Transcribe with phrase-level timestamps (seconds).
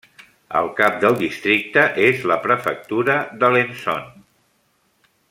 [0.59, 4.05] El cap del districte és la prefectura d'Alençon.